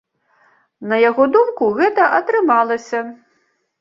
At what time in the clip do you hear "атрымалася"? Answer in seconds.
2.21-2.99